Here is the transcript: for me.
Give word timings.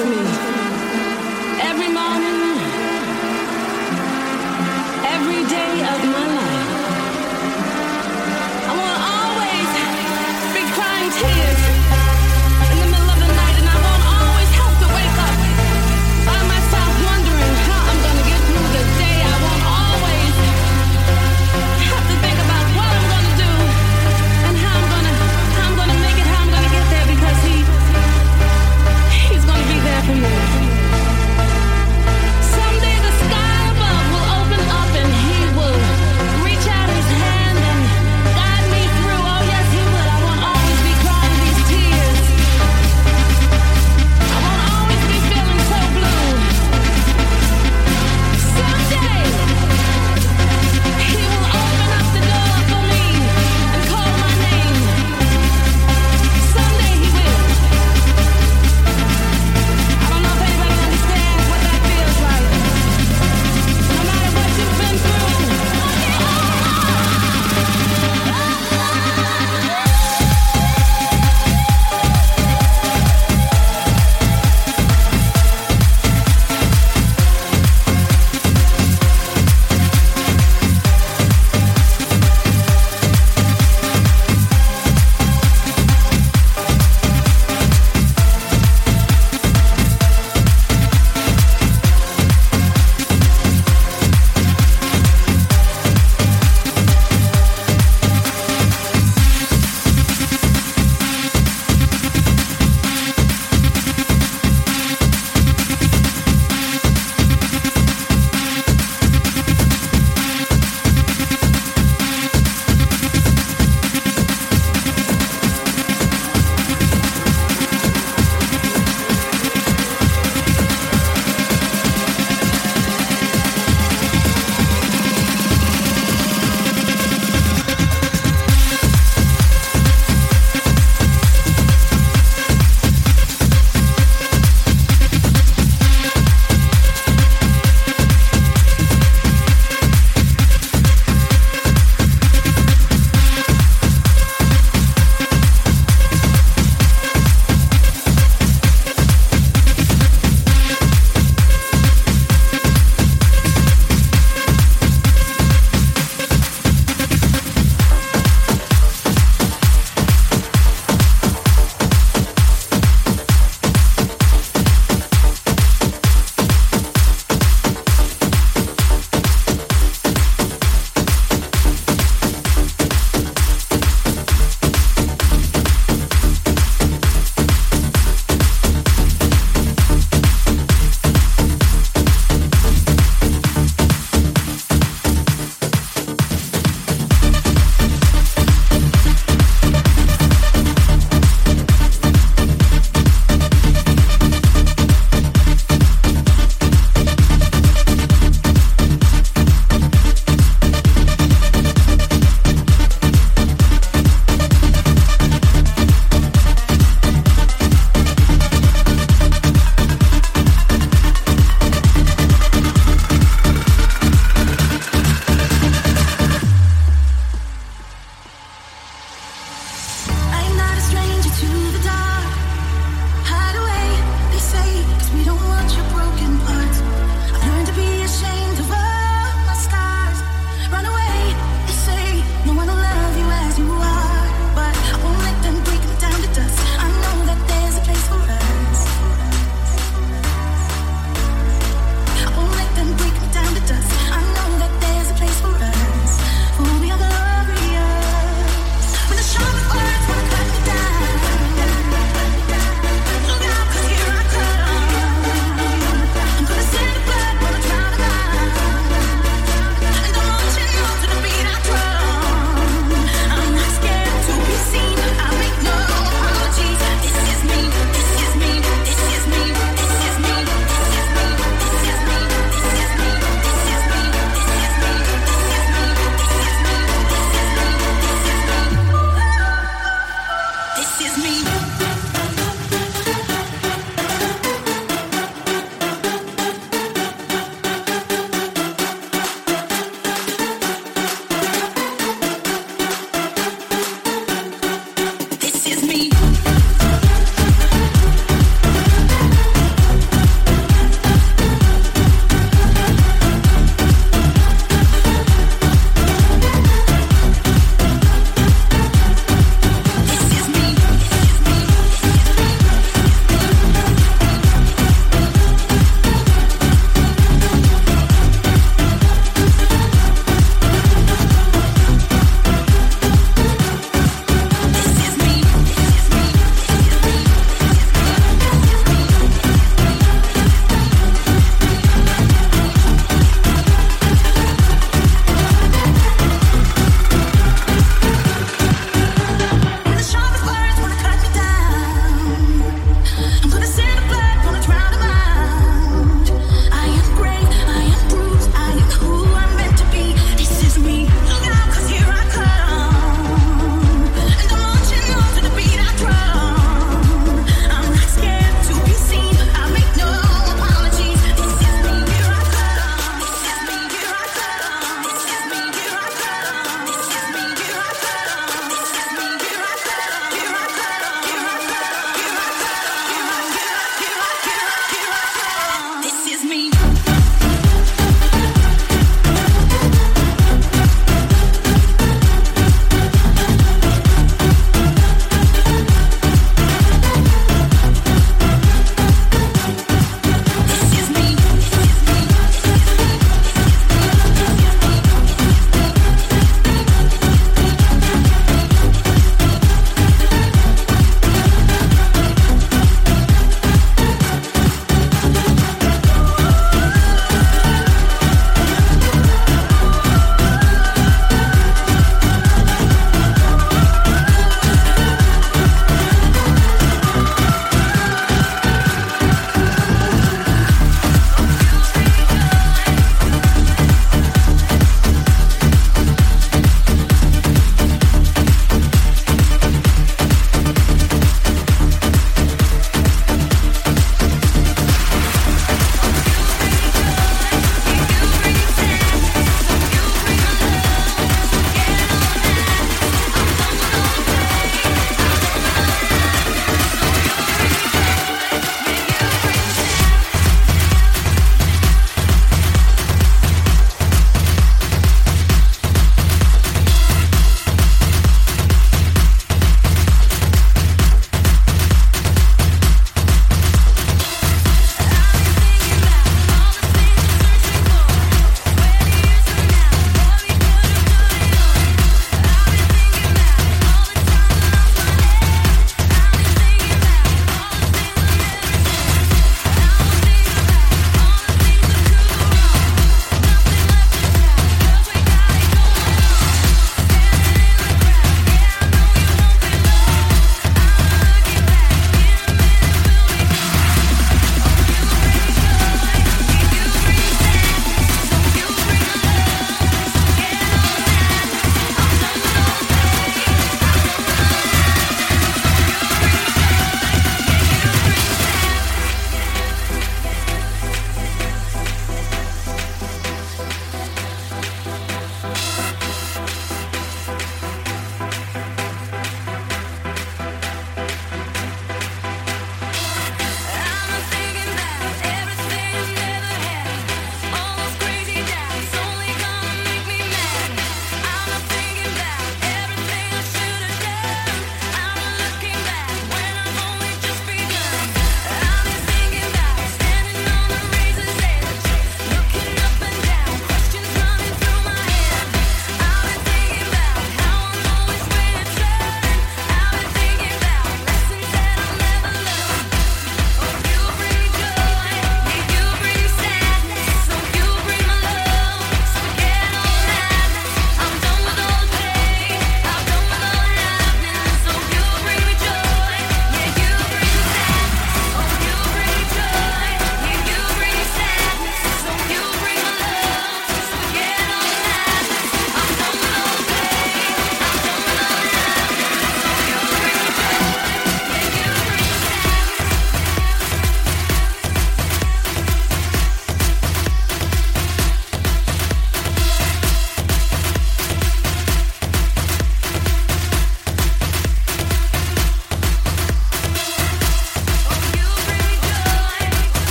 for 0.00 0.06
me. 0.08 0.49